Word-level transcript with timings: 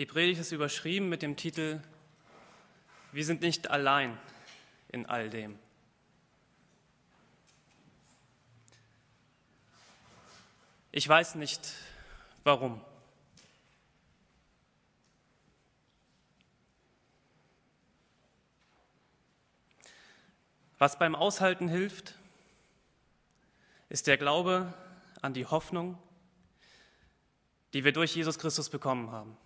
Die 0.00 0.06
Predigt 0.06 0.40
ist 0.40 0.50
überschrieben 0.50 1.10
mit 1.10 1.20
dem 1.20 1.36
Titel 1.36 1.78
Wir 3.12 3.22
sind 3.22 3.42
nicht 3.42 3.70
allein 3.70 4.16
in 4.88 5.04
all 5.04 5.28
dem. 5.28 5.58
Ich 10.90 11.06
weiß 11.06 11.34
nicht 11.34 11.74
warum. 12.44 12.80
Was 20.78 20.98
beim 20.98 21.14
Aushalten 21.14 21.68
hilft, 21.68 22.14
ist 23.90 24.06
der 24.06 24.16
Glaube 24.16 24.72
an 25.20 25.34
die 25.34 25.44
Hoffnung, 25.44 25.98
die 27.74 27.84
wir 27.84 27.92
durch 27.92 28.16
Jesus 28.16 28.38
Christus 28.38 28.70
bekommen 28.70 29.10
haben. 29.10 29.36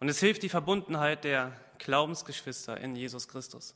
Und 0.00 0.08
es 0.08 0.20
hilft 0.20 0.42
die 0.42 0.48
Verbundenheit 0.48 1.24
der 1.24 1.52
Glaubensgeschwister 1.78 2.76
in 2.78 2.94
Jesus 2.94 3.28
Christus. 3.28 3.74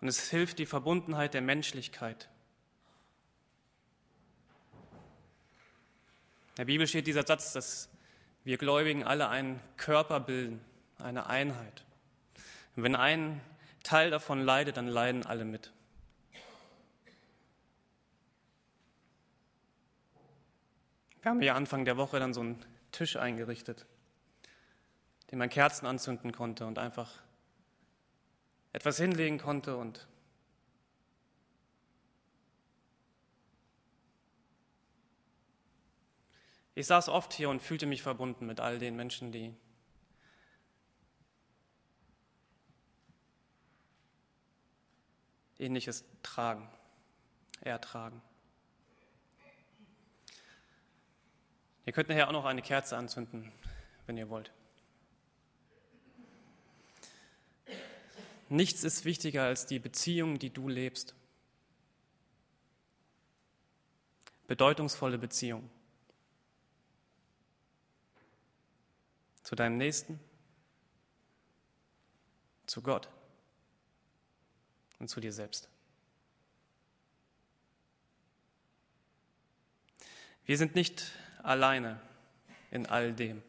Und 0.00 0.08
es 0.08 0.30
hilft 0.30 0.58
die 0.58 0.66
Verbundenheit 0.66 1.34
der 1.34 1.42
Menschlichkeit. 1.42 2.28
In 6.50 6.56
der 6.62 6.64
Bibel 6.66 6.86
steht 6.86 7.06
dieser 7.06 7.24
Satz, 7.24 7.52
dass 7.52 7.88
wir 8.44 8.58
Gläubigen 8.58 9.04
alle 9.04 9.28
einen 9.28 9.60
Körper 9.76 10.20
bilden, 10.20 10.60
eine 10.98 11.26
Einheit. 11.26 11.84
Und 12.74 12.82
wenn 12.82 12.96
ein 12.96 13.40
Teil 13.82 14.10
davon 14.10 14.40
leidet, 14.40 14.76
dann 14.76 14.88
leiden 14.88 15.24
alle 15.26 15.44
mit. 15.44 15.72
Wir 21.22 21.30
haben 21.30 21.40
hier 21.40 21.54
Anfang 21.54 21.84
der 21.84 21.96
Woche 21.96 22.20
dann 22.20 22.32
so 22.32 22.40
einen 22.40 22.64
Tisch 22.92 23.16
eingerichtet, 23.16 23.86
den 25.30 25.38
man 25.38 25.48
Kerzen 25.48 25.86
anzünden 25.86 26.32
konnte 26.32 26.66
und 26.66 26.78
einfach 26.78 27.10
etwas 28.72 28.98
hinlegen 28.98 29.38
konnte 29.38 29.76
und 29.76 30.06
Ich 36.78 36.86
saß 36.86 37.08
oft 37.08 37.32
hier 37.32 37.50
und 37.50 37.60
fühlte 37.60 37.86
mich 37.86 38.02
verbunden 38.02 38.46
mit 38.46 38.60
all 38.60 38.78
den 38.78 38.94
Menschen, 38.94 39.32
die 39.32 39.52
Ähnliches 45.58 46.04
tragen, 46.22 46.70
ertragen. 47.62 48.22
Ihr 51.88 51.92
könnt 51.92 52.10
nachher 52.10 52.28
auch 52.28 52.32
noch 52.32 52.44
eine 52.44 52.60
Kerze 52.60 52.98
anzünden, 52.98 53.50
wenn 54.04 54.18
ihr 54.18 54.28
wollt. 54.28 54.52
Nichts 58.50 58.84
ist 58.84 59.06
wichtiger 59.06 59.44
als 59.44 59.64
die 59.64 59.78
Beziehung, 59.78 60.38
die 60.38 60.50
du 60.50 60.68
lebst. 60.68 61.14
Bedeutungsvolle 64.48 65.16
Beziehung. 65.16 65.70
zu 69.42 69.54
deinem 69.56 69.78
Nächsten, 69.78 70.20
zu 72.66 72.82
Gott 72.82 73.08
und 74.98 75.08
zu 75.08 75.20
dir 75.20 75.32
selbst. 75.32 75.70
Wir 80.44 80.58
sind 80.58 80.74
nicht 80.74 81.12
alleine 81.42 82.00
in 82.70 82.86
all 82.86 83.12
dem, 83.12 83.42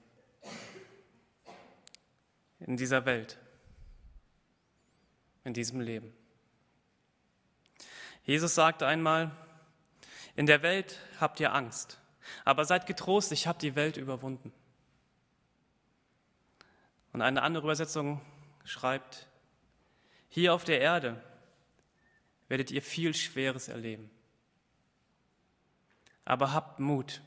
in 2.59 2.77
dieser 2.77 3.05
Welt, 3.05 3.37
in 5.43 5.53
diesem 5.53 5.79
Leben. 5.81 6.13
Jesus 8.23 8.55
sagte 8.55 8.85
einmal, 8.85 9.31
in 10.35 10.45
der 10.45 10.61
Welt 10.61 10.99
habt 11.19 11.39
ihr 11.39 11.53
Angst, 11.53 11.99
aber 12.45 12.65
seid 12.65 12.85
getrost, 12.85 13.31
ich 13.31 13.47
habe 13.47 13.59
die 13.59 13.75
Welt 13.75 13.97
überwunden. 13.97 14.53
Und 17.11 17.21
eine 17.21 17.41
andere 17.41 17.63
Übersetzung 17.63 18.21
schreibt, 18.63 19.27
hier 20.29 20.53
auf 20.53 20.63
der 20.63 20.79
Erde 20.79 21.21
werdet 22.47 22.71
ihr 22.71 22.81
viel 22.81 23.13
Schweres 23.13 23.67
erleben. 23.67 24.09
Aber 26.23 26.53
habt 26.53 26.79
Mut, 26.79 27.21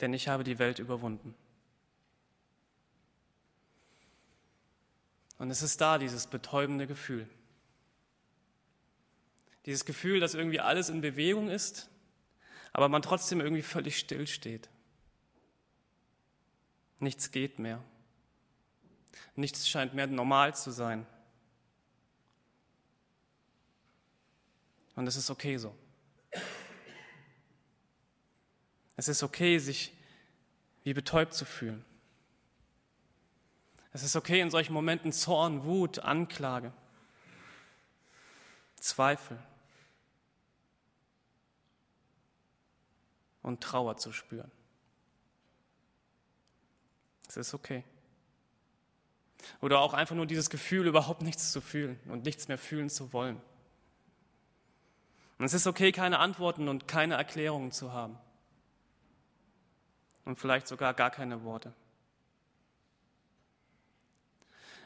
denn 0.00 0.12
ich 0.12 0.28
habe 0.28 0.44
die 0.44 0.58
Welt 0.58 0.78
überwunden. 0.78 1.34
Und 5.38 5.50
es 5.50 5.62
ist 5.62 5.80
da 5.80 5.98
dieses 5.98 6.26
betäubende 6.26 6.86
Gefühl. 6.86 7.28
Dieses 9.66 9.84
Gefühl, 9.84 10.20
dass 10.20 10.34
irgendwie 10.34 10.60
alles 10.60 10.88
in 10.88 11.00
Bewegung 11.00 11.48
ist, 11.50 11.88
aber 12.72 12.88
man 12.88 13.02
trotzdem 13.02 13.40
irgendwie 13.40 13.62
völlig 13.62 13.98
still 13.98 14.26
steht. 14.26 14.68
Nichts 16.98 17.30
geht 17.30 17.58
mehr. 17.58 17.82
Nichts 19.36 19.68
scheint 19.68 19.94
mehr 19.94 20.06
normal 20.06 20.54
zu 20.54 20.70
sein. 20.70 21.06
Und 24.96 25.06
es 25.06 25.16
ist 25.16 25.30
okay 25.30 25.56
so. 25.56 25.74
Es 28.96 29.08
ist 29.08 29.22
okay, 29.22 29.58
sich 29.58 29.92
wie 30.84 30.94
betäubt 30.94 31.34
zu 31.34 31.44
fühlen. 31.44 31.84
Es 33.92 34.02
ist 34.02 34.16
okay, 34.16 34.40
in 34.40 34.50
solchen 34.50 34.72
Momenten 34.72 35.12
Zorn, 35.12 35.64
Wut, 35.64 36.00
Anklage, 36.00 36.72
Zweifel 38.76 39.38
und 43.42 43.62
Trauer 43.62 43.96
zu 43.96 44.12
spüren. 44.12 44.50
Es 47.28 47.36
ist 47.36 47.54
okay. 47.54 47.84
Oder 49.60 49.80
auch 49.80 49.94
einfach 49.94 50.16
nur 50.16 50.26
dieses 50.26 50.50
Gefühl, 50.50 50.86
überhaupt 50.86 51.22
nichts 51.22 51.52
zu 51.52 51.60
fühlen 51.60 51.98
und 52.06 52.24
nichts 52.24 52.48
mehr 52.48 52.58
fühlen 52.58 52.90
zu 52.90 53.12
wollen. 53.12 53.40
Und 55.38 55.44
es 55.44 55.54
ist 55.54 55.66
okay, 55.66 55.92
keine 55.92 56.18
Antworten 56.18 56.68
und 56.68 56.88
keine 56.88 57.14
Erklärungen 57.14 57.72
zu 57.72 57.92
haben. 57.92 58.18
Und 60.24 60.36
vielleicht 60.36 60.66
sogar 60.66 60.94
gar 60.94 61.10
keine 61.10 61.44
Worte. 61.44 61.72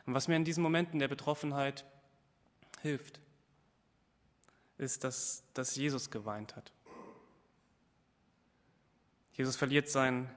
Und 0.06 0.15
was 0.15 0.26
mir 0.26 0.37
in 0.37 0.44
diesen 0.44 0.62
Momenten 0.62 0.99
der 0.99 1.09
Betroffenheit 1.09 1.84
hilft, 2.81 3.21
ist, 4.78 5.04
dass, 5.04 5.44
dass 5.54 5.77
Jesus 5.77 6.10
geweint 6.10 6.56
hat. 6.56 6.72
Jesus 9.32 9.56
verliert 9.56 9.88
seinen 9.88 10.28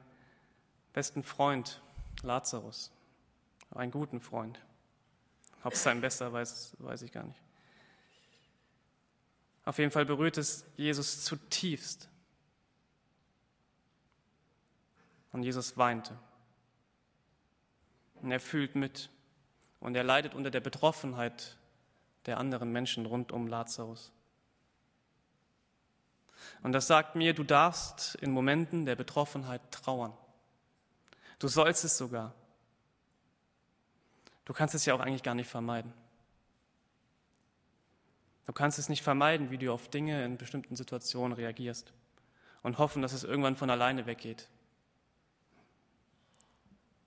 besten 0.93 1.23
Freund 1.23 1.81
Lazarus 2.21 2.91
einen 3.71 3.91
guten 3.91 4.19
Freund. 4.19 4.59
Ob 5.63 5.73
es 5.73 5.83
sein 5.83 6.01
bester 6.01 6.31
weiß, 6.33 6.75
weiß 6.79 7.01
ich 7.03 7.11
gar 7.11 7.23
nicht. 7.23 7.39
Auf 9.63 9.77
jeden 9.77 9.91
Fall 9.91 10.05
berührt 10.05 10.37
es 10.37 10.65
Jesus 10.75 11.23
zutiefst. 11.23 12.09
Und 15.31 15.43
Jesus 15.43 15.77
weinte. 15.77 16.17
Und 18.21 18.31
er 18.31 18.39
fühlt 18.39 18.75
mit. 18.75 19.09
Und 19.79 19.95
er 19.95 20.03
leidet 20.03 20.35
unter 20.35 20.51
der 20.51 20.59
Betroffenheit 20.59 21.57
der 22.25 22.37
anderen 22.37 22.71
Menschen 22.71 23.05
rund 23.05 23.31
um 23.31 23.47
Lazarus. 23.47 24.11
Und 26.63 26.71
das 26.73 26.87
sagt 26.87 27.15
mir, 27.15 27.33
du 27.33 27.43
darfst 27.43 28.15
in 28.15 28.31
Momenten 28.31 28.85
der 28.85 28.95
Betroffenheit 28.95 29.61
trauern. 29.71 30.13
Du 31.39 31.47
sollst 31.47 31.83
es 31.83 31.97
sogar. 31.97 32.33
Du 34.45 34.53
kannst 34.53 34.75
es 34.75 34.85
ja 34.85 34.93
auch 34.93 34.99
eigentlich 34.99 35.23
gar 35.23 35.35
nicht 35.35 35.49
vermeiden. 35.49 35.93
Du 38.45 38.53
kannst 38.53 38.79
es 38.79 38.89
nicht 38.89 39.01
vermeiden, 39.01 39.49
wie 39.49 39.57
du 39.57 39.71
auf 39.71 39.87
Dinge 39.87 40.25
in 40.25 40.37
bestimmten 40.37 40.75
Situationen 40.75 41.33
reagierst 41.33 41.93
und 42.63 42.77
hoffen, 42.77 43.01
dass 43.01 43.13
es 43.13 43.23
irgendwann 43.23 43.55
von 43.55 43.69
alleine 43.69 44.05
weggeht. 44.05 44.49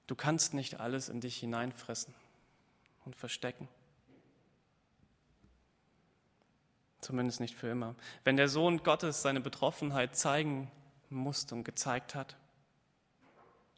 Du 0.06 0.14
kannst 0.14 0.54
nicht 0.54 0.80
alles 0.80 1.08
in 1.08 1.20
dich 1.20 1.36
hineinfressen 1.36 2.14
und 3.04 3.16
verstecken. 3.16 3.68
Zumindest 7.00 7.40
nicht 7.40 7.54
für 7.54 7.68
immer. 7.68 7.94
Wenn 8.22 8.36
der 8.36 8.48
Sohn 8.48 8.82
Gottes 8.82 9.22
seine 9.22 9.40
Betroffenheit 9.40 10.16
zeigen 10.16 10.70
musste 11.10 11.54
und 11.54 11.64
gezeigt 11.64 12.14
hat 12.14 12.36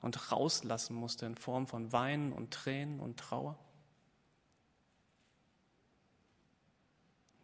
und 0.00 0.30
rauslassen 0.32 0.94
musste 0.94 1.26
in 1.26 1.36
Form 1.36 1.66
von 1.66 1.92
Weinen 1.92 2.32
und 2.32 2.52
Tränen 2.52 3.00
und 3.00 3.18
Trauer, 3.18 3.58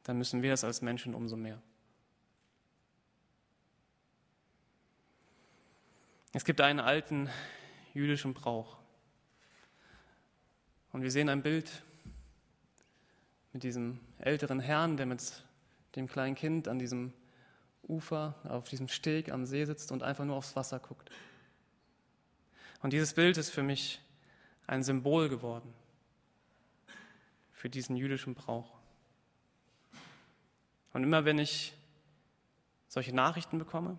dann 0.04 0.18
müssen 0.18 0.42
wir 0.42 0.50
das 0.50 0.64
als 0.64 0.82
Menschen 0.82 1.14
umso 1.14 1.36
mehr. 1.36 1.60
Es 6.32 6.44
gibt 6.44 6.60
einen 6.60 6.80
alten 6.80 7.28
jüdischen 7.94 8.34
Brauch. 8.34 8.78
Und 10.92 11.02
wir 11.02 11.10
sehen 11.10 11.28
ein 11.28 11.42
Bild 11.42 11.82
mit 13.52 13.62
diesem 13.62 14.00
älteren 14.18 14.60
Herrn, 14.60 14.96
der 14.96 15.06
mit 15.06 15.44
dem 15.96 16.06
kleinen 16.06 16.34
Kind 16.34 16.68
an 16.68 16.78
diesem 16.78 17.12
Ufer, 17.82 18.34
auf 18.44 18.68
diesem 18.68 18.88
Steg 18.88 19.30
am 19.30 19.44
See 19.44 19.64
sitzt 19.64 19.92
und 19.92 20.02
einfach 20.02 20.24
nur 20.24 20.36
aufs 20.36 20.56
Wasser 20.56 20.78
guckt. 20.78 21.10
Und 22.82 22.92
dieses 22.92 23.14
Bild 23.14 23.36
ist 23.36 23.50
für 23.50 23.62
mich 23.62 24.00
ein 24.66 24.82
Symbol 24.82 25.28
geworden 25.28 25.72
für 27.50 27.70
diesen 27.70 27.96
jüdischen 27.96 28.34
Brauch. 28.34 28.72
Und 30.92 31.04
immer 31.04 31.24
wenn 31.24 31.38
ich 31.38 31.74
solche 32.88 33.14
Nachrichten 33.14 33.58
bekomme 33.58 33.98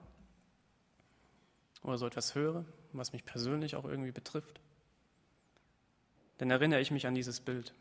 oder 1.81 1.97
so 1.97 2.05
etwas 2.05 2.35
höre, 2.35 2.65
was 2.97 3.13
mich 3.13 3.25
persönlich 3.25 3.75
auch 3.75 3.85
irgendwie 3.85 4.11
betrifft, 4.11 4.59
dann 6.37 6.51
erinnere 6.51 6.81
ich 6.81 6.91
mich 6.91 7.07
an 7.07 7.15
dieses 7.15 7.39
Bild. 7.39 7.73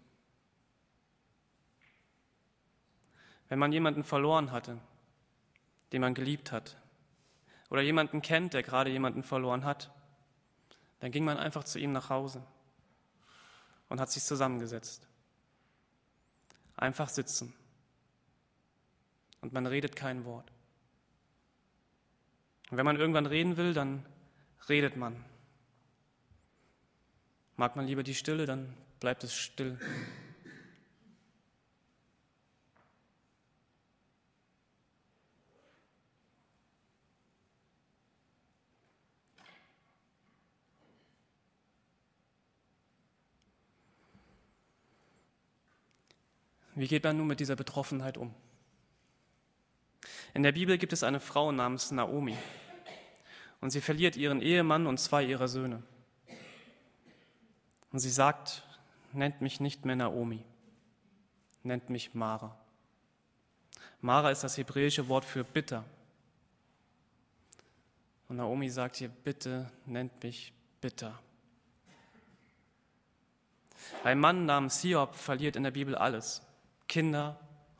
Wenn 3.49 3.59
man 3.59 3.73
jemanden 3.73 4.05
verloren 4.05 4.53
hatte, 4.53 4.79
den 5.93 6.00
man 6.00 6.14
geliebt 6.14 6.53
hat, 6.53 6.76
oder 7.73 7.81
jemanden 7.81 8.20
kennt, 8.20 8.53
der 8.53 8.62
gerade 8.62 8.91
jemanden 8.91 9.23
verloren 9.23 9.64
hat, 9.64 9.91
dann 11.00 11.11
ging 11.11 11.25
man 11.25 11.38
einfach 11.38 11.64
zu 11.64 11.79
ihm 11.79 11.93
nach 11.93 12.11
Hause 12.11 12.44
und 13.88 13.99
hat 13.99 14.11
sich 14.11 14.23
zusammengesetzt. 14.25 15.09
Einfach 16.76 17.09
sitzen. 17.09 17.55
Und 19.41 19.55
man 19.55 19.67
redet 19.67 19.97
kein 19.97 20.26
Wort. 20.26 20.53
Und 22.70 22.76
wenn 22.76 22.85
man 22.85 22.97
irgendwann 22.97 23.25
reden 23.25 23.56
will, 23.56 23.73
dann 23.73 24.05
redet 24.69 24.97
man. 24.97 25.25
Mag 27.56 27.76
man 27.76 27.87
lieber 27.87 28.03
die 28.03 28.14
Stille, 28.14 28.47
dann 28.47 28.75
bleibt 29.00 29.25
es 29.25 29.35
still. 29.35 29.79
Wie 46.75 46.88
geht 46.88 47.05
man 47.05 47.19
nun 47.19 47.26
mit 47.26 47.38
dieser 47.38 47.55
Betroffenheit 47.55 48.17
um? 48.17 48.35
In 50.32 50.43
der 50.43 50.53
Bibel 50.53 50.79
gibt 50.79 50.94
es 50.94 51.03
eine 51.03 51.20
Frau 51.20 51.53
namens 51.53 51.91
Naomi 51.91 52.37
und 53.62 53.70
sie 53.70 53.81
verliert 53.81 54.17
ihren 54.17 54.43
Ehemann 54.43 54.87
und 54.87 54.99
zwei 54.99 55.25
ihrer 55.25 55.49
Söhne. 55.49 55.82
Und 57.93 58.00
sie 58.00 58.11
sagt, 58.11 58.64
nennt 59.12 59.41
mich 59.41 59.61
nicht 59.61 59.85
mehr 59.85 59.97
Naomi, 59.97 60.44
nennt 61.62 61.88
mich 61.88 62.12
Mara. 62.12 62.59
Mara 64.00 64.32
ist 64.32 64.43
das 64.43 64.59
hebräische 64.59 65.09
Wort 65.09 65.25
für 65.25 65.44
bitter. 65.44 65.85
Und 68.29 68.37
Naomi 68.37 68.69
sagt 68.69 68.97
hier, 68.97 69.09
bitte 69.09 69.70
nennt 69.87 70.23
mich 70.25 70.53
bitter. 70.81 71.17
Ein 74.03 74.19
Mann 74.19 74.44
namens 74.44 74.81
Hiob 74.81 75.14
verliert 75.14 75.55
in 75.55 75.62
der 75.62 75.70
Bibel 75.70 75.94
alles. 75.94 76.43
Kinder, 76.88 77.38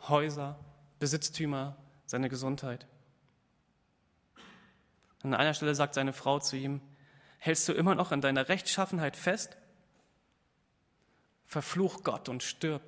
Häuser, 0.09 0.59
Besitztümer, 1.01 1.77
seine 2.07 2.29
Gesundheit. 2.29 2.87
An 5.23 5.35
einer 5.35 5.55
Stelle 5.55 5.75
sagt 5.75 5.95
seine 5.95 6.13
Frau 6.13 6.41
zu 6.41 6.57
ihm, 6.57 6.81
hältst 7.39 7.69
du 7.69 7.73
immer 7.73 7.95
noch 7.95 8.13
an 8.13 8.21
deiner 8.21 8.49
Rechtschaffenheit 8.49 9.17
fest? 9.17 9.57
Verfluch 11.47 12.03
Gott 12.03 12.29
und 12.29 12.43
stirb. 12.43 12.83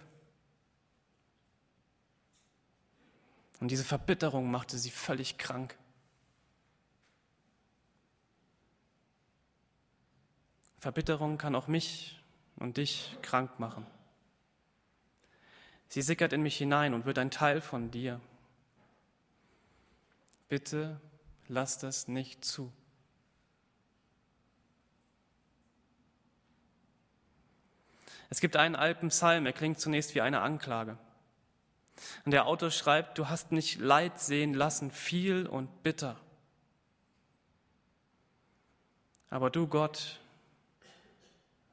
Und 3.61 3.71
diese 3.71 3.85
Verbitterung 3.85 4.51
machte 4.51 4.79
sie 4.79 4.91
völlig 4.91 5.39
krank. 5.39 5.77
Verbitterung 10.81 11.39
kann 11.39 11.55
auch 11.55 11.67
mich 11.67 12.21
und 12.57 12.77
dich 12.77 13.17
krank 13.23 13.59
machen. 13.59 13.87
Sie 15.89 16.03
sickert 16.03 16.33
in 16.33 16.43
mich 16.43 16.57
hinein 16.57 16.93
und 16.93 17.07
wird 17.07 17.19
ein 17.19 17.31
Teil 17.31 17.61
von 17.61 17.91
dir. 17.91 18.21
Bitte 20.49 21.01
lass 21.49 21.79
das 21.79 22.09
nicht 22.09 22.45
zu. 22.45 22.73
Es 28.31 28.41
gibt 28.41 28.57
einen 28.57 28.75
alten 28.75 29.09
Psalm, 29.09 29.47
er 29.47 29.53
klingt 29.53 29.79
zunächst 29.79 30.15
wie 30.15 30.21
eine 30.21 30.41
Anklage. 30.41 30.99
Und 32.25 32.33
der 32.33 32.47
Autor 32.47 32.71
schreibt, 32.71 33.19
du 33.19 33.29
hast 33.29 33.53
mich 33.53 33.79
Leid 33.79 34.19
sehen 34.19 34.55
lassen, 34.55 34.91
viel 34.91 35.47
und 35.47 35.83
bitter. 35.83 36.21
Aber 39.31 39.51
du 39.51 39.67
Gott, 39.67 40.21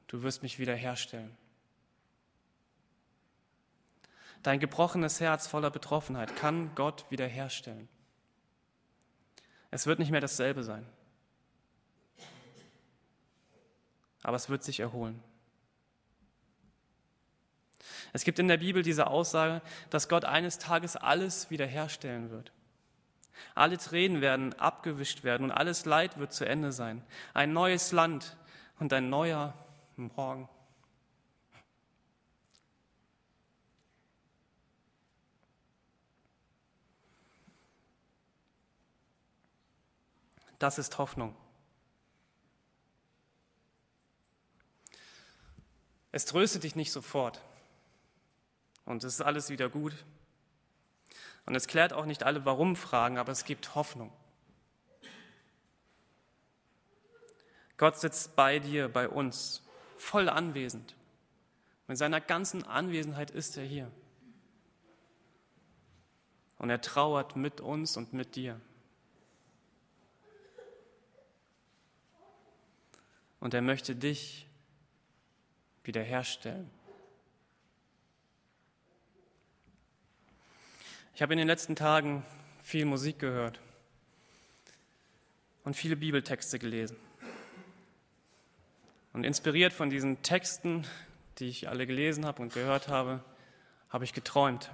du 0.06 0.22
wirst 0.22 0.42
mich 0.42 0.58
wiederherstellen. 0.58 1.36
Dein 4.42 4.58
gebrochenes 4.58 5.20
Herz 5.20 5.46
voller 5.46 5.70
Betroffenheit 5.70 6.34
kann 6.36 6.74
Gott 6.74 7.06
wiederherstellen. 7.10 7.88
Es 9.72 9.86
wird 9.86 9.98
nicht 9.98 10.10
mehr 10.10 10.20
dasselbe 10.20 10.62
sein. 10.62 10.86
Aber 14.22 14.36
es 14.36 14.48
wird 14.50 14.62
sich 14.62 14.78
erholen. 14.80 15.20
Es 18.12 18.24
gibt 18.24 18.38
in 18.38 18.48
der 18.48 18.58
Bibel 18.58 18.82
diese 18.82 19.06
Aussage, 19.06 19.62
dass 19.88 20.10
Gott 20.10 20.26
eines 20.26 20.58
Tages 20.58 20.96
alles 20.96 21.50
wiederherstellen 21.50 22.30
wird. 22.30 22.52
Alle 23.54 23.78
Tränen 23.78 24.20
werden 24.20 24.52
abgewischt 24.60 25.24
werden 25.24 25.44
und 25.44 25.50
alles 25.50 25.86
Leid 25.86 26.18
wird 26.18 26.34
zu 26.34 26.44
Ende 26.44 26.70
sein. 26.70 27.02
Ein 27.32 27.54
neues 27.54 27.92
Land 27.92 28.36
und 28.78 28.92
ein 28.92 29.08
neuer 29.08 29.54
Morgen. 29.96 30.50
Das 40.62 40.78
ist 40.78 40.96
Hoffnung. 40.98 41.34
Es 46.12 46.24
tröstet 46.24 46.62
dich 46.62 46.76
nicht 46.76 46.92
sofort 46.92 47.42
und 48.84 49.02
es 49.02 49.14
ist 49.14 49.22
alles 49.22 49.50
wieder 49.50 49.68
gut. 49.68 49.92
Und 51.46 51.56
es 51.56 51.66
klärt 51.66 51.92
auch 51.92 52.04
nicht 52.04 52.22
alle 52.22 52.44
Warum-Fragen, 52.44 53.18
aber 53.18 53.32
es 53.32 53.44
gibt 53.44 53.74
Hoffnung. 53.74 54.12
Gott 57.76 57.98
sitzt 57.98 58.36
bei 58.36 58.60
dir, 58.60 58.88
bei 58.88 59.08
uns, 59.08 59.62
voll 59.96 60.28
anwesend. 60.28 60.94
Mit 61.88 61.98
seiner 61.98 62.20
ganzen 62.20 62.62
Anwesenheit 62.62 63.32
ist 63.32 63.56
er 63.56 63.64
hier. 63.64 63.90
Und 66.58 66.70
er 66.70 66.80
trauert 66.80 67.34
mit 67.34 67.60
uns 67.60 67.96
und 67.96 68.12
mit 68.12 68.36
dir. 68.36 68.60
Und 73.42 73.54
er 73.54 73.60
möchte 73.60 73.96
dich 73.96 74.46
wiederherstellen. 75.82 76.70
Ich 81.16 81.22
habe 81.22 81.32
in 81.32 81.38
den 81.38 81.48
letzten 81.48 81.74
Tagen 81.74 82.24
viel 82.62 82.84
Musik 82.84 83.18
gehört 83.18 83.58
und 85.64 85.74
viele 85.74 85.96
Bibeltexte 85.96 86.60
gelesen. 86.60 86.96
Und 89.12 89.24
inspiriert 89.24 89.72
von 89.72 89.90
diesen 89.90 90.22
Texten, 90.22 90.86
die 91.38 91.48
ich 91.48 91.68
alle 91.68 91.88
gelesen 91.88 92.24
habe 92.24 92.42
und 92.42 92.54
gehört 92.54 92.86
habe, 92.86 93.24
habe 93.90 94.04
ich 94.04 94.12
geträumt. 94.12 94.70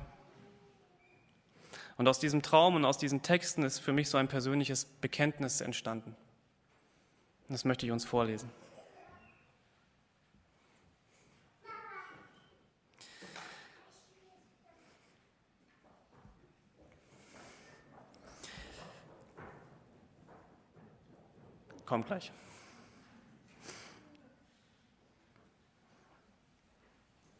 Und 1.96 2.06
aus 2.06 2.20
diesem 2.20 2.42
Traum 2.42 2.76
und 2.76 2.84
aus 2.84 2.98
diesen 2.98 3.22
Texten 3.22 3.62
ist 3.62 3.78
für 3.78 3.94
mich 3.94 4.10
so 4.10 4.18
ein 4.18 4.28
persönliches 4.28 4.84
Bekenntnis 4.84 5.62
entstanden. 5.62 6.14
Das 7.48 7.64
möchte 7.64 7.86
ich 7.86 7.92
uns 7.92 8.04
vorlesen. 8.04 8.50
Kommt 21.86 22.06
gleich. 22.06 22.30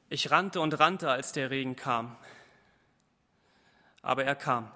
Ich 0.08 0.30
rannte 0.30 0.62
und 0.62 0.78
rannte, 0.80 1.10
als 1.10 1.32
der 1.32 1.50
Regen 1.50 1.76
kam. 1.76 2.16
Aber 4.00 4.24
er 4.24 4.34
kam. 4.34 4.72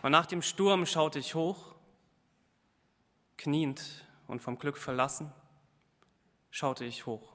Und 0.00 0.12
nach 0.12 0.24
dem 0.24 0.40
Sturm 0.40 0.86
schaute 0.86 1.18
ich 1.18 1.34
hoch 1.34 1.71
kniend 3.42 3.82
und 4.28 4.40
vom 4.40 4.56
Glück 4.56 4.78
verlassen, 4.78 5.32
schaute 6.50 6.84
ich 6.84 7.06
hoch. 7.06 7.32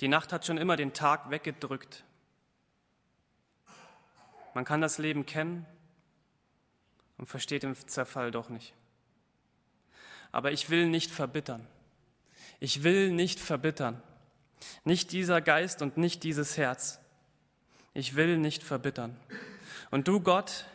Die 0.00 0.08
Nacht 0.08 0.32
hat 0.32 0.44
schon 0.44 0.58
immer 0.58 0.76
den 0.76 0.92
Tag 0.92 1.30
weggedrückt. 1.30 2.04
Man 4.54 4.64
kann 4.64 4.80
das 4.80 4.98
Leben 4.98 5.24
kennen 5.24 5.66
und 7.16 7.26
versteht 7.26 7.62
den 7.62 7.76
Zerfall 7.76 8.32
doch 8.32 8.48
nicht. 8.48 8.74
Aber 10.32 10.50
ich 10.50 10.68
will 10.68 10.88
nicht 10.88 11.10
verbittern. 11.10 11.66
Ich 12.58 12.82
will 12.82 13.12
nicht 13.12 13.38
verbittern. 13.38 14.02
Nicht 14.82 15.12
dieser 15.12 15.40
Geist 15.40 15.80
und 15.80 15.96
nicht 15.96 16.24
dieses 16.24 16.56
Herz. 16.56 16.98
Ich 17.94 18.16
will 18.16 18.38
nicht 18.38 18.64
verbittern. 18.64 19.16
Und 19.92 20.08
du, 20.08 20.20
Gott, 20.20 20.66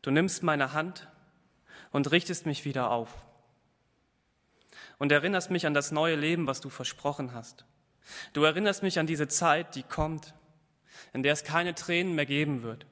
du 0.00 0.10
nimmst 0.10 0.42
meine 0.42 0.72
Hand 0.72 1.11
und 1.92 2.10
richtest 2.10 2.46
mich 2.46 2.64
wieder 2.64 2.90
auf. 2.90 3.10
Und 4.98 5.12
erinnerst 5.12 5.50
mich 5.50 5.66
an 5.66 5.74
das 5.74 5.92
neue 5.92 6.16
Leben, 6.16 6.46
was 6.46 6.60
du 6.60 6.70
versprochen 6.70 7.34
hast. 7.34 7.64
Du 8.32 8.42
erinnerst 8.44 8.82
mich 8.82 8.98
an 8.98 9.06
diese 9.06 9.28
Zeit, 9.28 9.74
die 9.74 9.82
kommt, 9.82 10.34
in 11.12 11.22
der 11.22 11.32
es 11.32 11.44
keine 11.44 11.74
Tränen 11.74 12.14
mehr 12.14 12.26
geben 12.26 12.62
wird. 12.62 12.86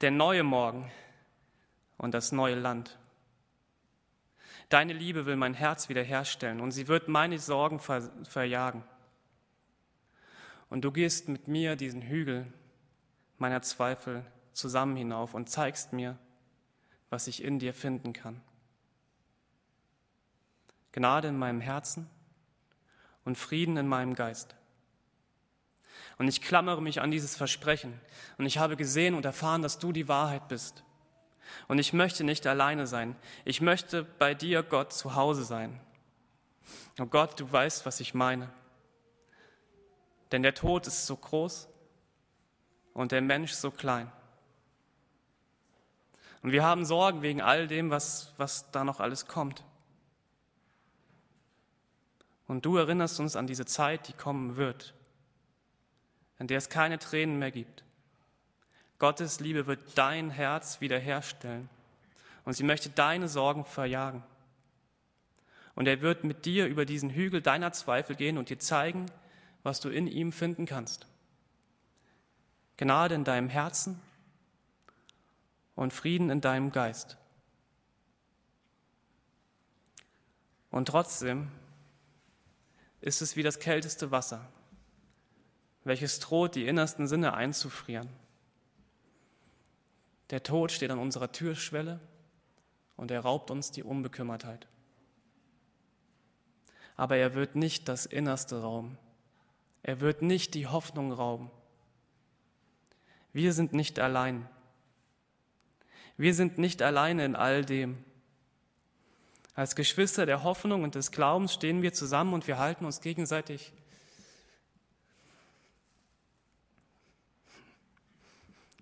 Der 0.00 0.10
neue 0.10 0.42
Morgen 0.42 0.90
und 1.98 2.14
das 2.14 2.32
neue 2.32 2.54
Land. 2.54 2.98
Deine 4.68 4.92
Liebe 4.92 5.26
will 5.26 5.36
mein 5.36 5.54
Herz 5.54 5.88
wiederherstellen 5.88 6.60
und 6.60 6.72
sie 6.72 6.88
wird 6.88 7.08
meine 7.08 7.38
Sorgen 7.38 7.80
ver 7.80 8.10
verjagen. 8.24 8.82
Und 10.70 10.82
du 10.82 10.90
gehst 10.90 11.28
mit 11.28 11.46
mir 11.46 11.76
diesen 11.76 12.02
Hügel 12.02 12.46
meiner 13.38 13.62
Zweifel 13.62 14.24
zusammen 14.52 14.96
hinauf 14.96 15.34
und 15.34 15.48
zeigst 15.48 15.92
mir, 15.92 16.18
was 17.10 17.26
ich 17.26 17.42
in 17.42 17.58
dir 17.58 17.74
finden 17.74 18.12
kann. 18.12 18.40
Gnade 20.92 21.28
in 21.28 21.38
meinem 21.38 21.60
Herzen 21.60 22.08
und 23.24 23.36
Frieden 23.36 23.76
in 23.76 23.88
meinem 23.88 24.14
Geist. 24.14 24.54
Und 26.18 26.28
ich 26.28 26.40
klammere 26.40 26.80
mich 26.80 27.00
an 27.00 27.10
dieses 27.10 27.36
Versprechen 27.36 28.00
und 28.38 28.46
ich 28.46 28.58
habe 28.58 28.76
gesehen 28.76 29.14
und 29.14 29.24
erfahren, 29.24 29.62
dass 29.62 29.78
du 29.78 29.92
die 29.92 30.08
Wahrheit 30.08 30.48
bist. 30.48 30.84
Und 31.68 31.78
ich 31.78 31.92
möchte 31.92 32.24
nicht 32.24 32.46
alleine 32.46 32.86
sein. 32.86 33.16
Ich 33.44 33.60
möchte 33.60 34.04
bei 34.04 34.34
dir, 34.34 34.62
Gott, 34.62 34.92
zu 34.92 35.14
Hause 35.14 35.44
sein. 35.44 35.80
Und 36.98 37.10
Gott, 37.10 37.38
du 37.38 37.50
weißt, 37.50 37.84
was 37.86 38.00
ich 38.00 38.14
meine. 38.14 38.50
Denn 40.32 40.42
der 40.42 40.54
Tod 40.54 40.86
ist 40.86 41.06
so 41.06 41.16
groß 41.16 41.68
und 42.92 43.12
der 43.12 43.20
Mensch 43.20 43.52
so 43.52 43.70
klein. 43.70 44.10
Und 46.44 46.52
wir 46.52 46.62
haben 46.62 46.84
Sorgen 46.84 47.22
wegen 47.22 47.40
all 47.40 47.66
dem, 47.66 47.88
was, 47.88 48.34
was 48.36 48.70
da 48.70 48.84
noch 48.84 49.00
alles 49.00 49.26
kommt. 49.26 49.64
Und 52.46 52.66
du 52.66 52.76
erinnerst 52.76 53.18
uns 53.18 53.34
an 53.34 53.46
diese 53.46 53.64
Zeit, 53.64 54.08
die 54.08 54.12
kommen 54.12 54.56
wird, 54.56 54.92
in 56.38 56.46
der 56.46 56.58
es 56.58 56.68
keine 56.68 56.98
Tränen 56.98 57.38
mehr 57.38 57.50
gibt. 57.50 57.82
Gottes 58.98 59.40
Liebe 59.40 59.66
wird 59.66 59.96
dein 59.96 60.28
Herz 60.28 60.82
wiederherstellen 60.82 61.70
und 62.44 62.52
sie 62.52 62.62
möchte 62.62 62.90
deine 62.90 63.28
Sorgen 63.28 63.64
verjagen. 63.64 64.22
Und 65.74 65.88
er 65.88 66.02
wird 66.02 66.24
mit 66.24 66.44
dir 66.44 66.66
über 66.66 66.84
diesen 66.84 67.08
Hügel 67.08 67.40
deiner 67.40 67.72
Zweifel 67.72 68.16
gehen 68.16 68.36
und 68.36 68.50
dir 68.50 68.58
zeigen, 68.58 69.06
was 69.62 69.80
du 69.80 69.88
in 69.88 70.06
ihm 70.06 70.30
finden 70.30 70.66
kannst. 70.66 71.06
Gnade 72.76 73.14
in 73.14 73.24
deinem 73.24 73.48
Herzen 73.48 73.98
und 75.74 75.92
Frieden 75.92 76.30
in 76.30 76.40
deinem 76.40 76.72
Geist. 76.72 77.16
Und 80.70 80.88
trotzdem 80.88 81.50
ist 83.00 83.22
es 83.22 83.36
wie 83.36 83.42
das 83.42 83.58
kälteste 83.58 84.10
Wasser, 84.10 84.48
welches 85.84 86.20
droht, 86.20 86.54
die 86.54 86.66
innersten 86.66 87.06
Sinne 87.06 87.34
einzufrieren. 87.34 88.08
Der 90.30 90.42
Tod 90.42 90.72
steht 90.72 90.90
an 90.90 90.98
unserer 90.98 91.30
Türschwelle 91.30 92.00
und 92.96 93.10
er 93.10 93.20
raubt 93.20 93.50
uns 93.50 93.70
die 93.70 93.82
Unbekümmertheit. 93.82 94.66
Aber 96.96 97.16
er 97.16 97.34
wird 97.34 97.56
nicht 97.56 97.88
das 97.88 98.06
Innerste 98.06 98.62
rauben. 98.62 98.98
Er 99.82 100.00
wird 100.00 100.22
nicht 100.22 100.54
die 100.54 100.66
Hoffnung 100.66 101.12
rauben. 101.12 101.50
Wir 103.32 103.52
sind 103.52 103.72
nicht 103.74 103.98
allein. 103.98 104.48
Wir 106.16 106.34
sind 106.34 106.58
nicht 106.58 106.80
alleine 106.82 107.24
in 107.24 107.36
all 107.36 107.64
dem. 107.64 108.04
Als 109.54 109.76
Geschwister 109.76 110.26
der 110.26 110.42
Hoffnung 110.42 110.82
und 110.82 110.94
des 110.94 111.10
Glaubens 111.10 111.54
stehen 111.54 111.82
wir 111.82 111.92
zusammen 111.92 112.34
und 112.34 112.46
wir 112.46 112.58
halten 112.58 112.84
uns 112.84 113.00
gegenseitig 113.00 113.72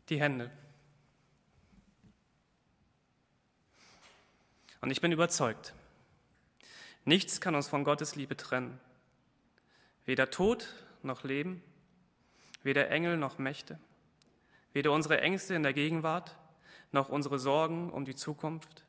die 0.08 0.20
Hände. 0.20 0.50
Und 4.80 4.90
ich 4.90 5.00
bin 5.00 5.12
überzeugt, 5.12 5.74
nichts 7.04 7.40
kann 7.40 7.54
uns 7.54 7.68
von 7.68 7.84
Gottes 7.84 8.16
Liebe 8.16 8.36
trennen. 8.36 8.80
Weder 10.04 10.30
Tod 10.30 10.68
noch 11.02 11.22
Leben, 11.22 11.62
weder 12.62 12.90
Engel 12.90 13.16
noch 13.16 13.38
Mächte, 13.38 13.78
weder 14.72 14.92
unsere 14.92 15.20
Ängste 15.20 15.54
in 15.54 15.62
der 15.62 15.72
Gegenwart 15.72 16.36
noch 16.92 17.08
unsere 17.08 17.38
Sorgen 17.38 17.90
um 17.90 18.04
die 18.04 18.14
Zukunft, 18.14 18.84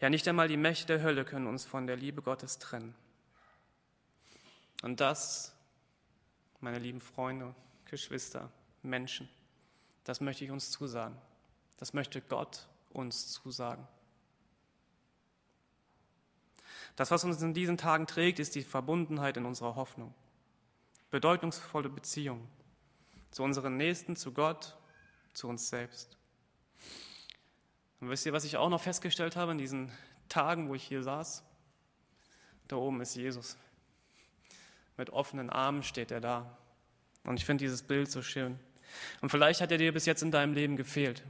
ja, 0.00 0.10
nicht 0.10 0.26
einmal 0.28 0.48
die 0.48 0.56
Mächte 0.56 0.86
der 0.86 1.02
Hölle 1.02 1.24
können 1.24 1.46
uns 1.46 1.64
von 1.64 1.86
der 1.86 1.96
Liebe 1.96 2.20
Gottes 2.20 2.58
trennen. 2.58 2.94
Und 4.82 5.00
das, 5.00 5.56
meine 6.60 6.78
lieben 6.78 7.00
Freunde, 7.00 7.54
Geschwister, 7.86 8.50
Menschen, 8.82 9.30
das 10.04 10.20
möchte 10.20 10.44
ich 10.44 10.50
uns 10.50 10.70
zusagen. 10.70 11.16
Das 11.78 11.94
möchte 11.94 12.20
Gott 12.20 12.68
uns 12.90 13.32
zusagen. 13.32 13.86
Das, 16.96 17.10
was 17.10 17.24
uns 17.24 17.40
in 17.40 17.54
diesen 17.54 17.78
Tagen 17.78 18.06
trägt, 18.06 18.38
ist 18.38 18.54
die 18.54 18.62
Verbundenheit 18.62 19.36
in 19.36 19.46
unserer 19.46 19.74
Hoffnung. 19.74 20.14
Bedeutungsvolle 21.10 21.88
Beziehungen 21.88 22.48
zu 23.30 23.42
unseren 23.42 23.76
Nächsten, 23.76 24.16
zu 24.16 24.32
Gott, 24.32 24.76
zu 25.32 25.48
uns 25.48 25.68
selbst. 25.68 26.16
Und 28.04 28.10
wisst 28.10 28.26
ihr, 28.26 28.34
was 28.34 28.44
ich 28.44 28.58
auch 28.58 28.68
noch 28.68 28.82
festgestellt 28.82 29.34
habe 29.34 29.52
in 29.52 29.56
diesen 29.56 29.90
Tagen, 30.28 30.68
wo 30.68 30.74
ich 30.74 30.84
hier 30.84 31.02
saß? 31.02 31.42
Da 32.68 32.76
oben 32.76 33.00
ist 33.00 33.16
Jesus. 33.16 33.56
Mit 34.98 35.08
offenen 35.08 35.48
Armen 35.48 35.82
steht 35.82 36.10
er 36.10 36.20
da. 36.20 36.54
Und 37.24 37.38
ich 37.38 37.46
finde 37.46 37.64
dieses 37.64 37.82
Bild 37.82 38.10
so 38.10 38.20
schön. 38.20 38.60
Und 39.22 39.30
vielleicht 39.30 39.62
hat 39.62 39.72
er 39.72 39.78
dir 39.78 39.90
bis 39.90 40.04
jetzt 40.04 40.22
in 40.22 40.30
deinem 40.30 40.52
Leben 40.52 40.76
gefehlt. 40.76 41.22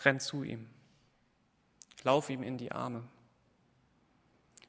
Renn 0.00 0.18
zu 0.18 0.42
ihm. 0.42 0.68
Lauf 2.02 2.30
ihm 2.30 2.42
in 2.42 2.58
die 2.58 2.72
Arme. 2.72 3.04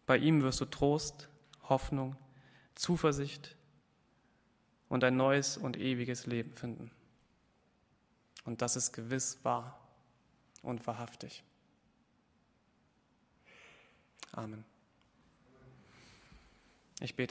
Bei 0.05 0.17
ihm 0.17 0.43
wirst 0.43 0.61
du 0.61 0.65
Trost, 0.65 1.29
Hoffnung, 1.67 2.15
Zuversicht 2.75 3.55
und 4.87 5.03
ein 5.03 5.17
neues 5.17 5.57
und 5.57 5.77
ewiges 5.77 6.27
Leben 6.27 6.53
finden. 6.53 6.91
Und 8.45 8.61
das 8.61 8.75
ist 8.75 8.91
gewiss 8.91 9.37
wahr 9.43 9.79
und 10.63 10.85
wahrhaftig. 10.87 11.43
Amen. 14.31 14.63
Ich 16.99 17.15
bete. 17.15 17.19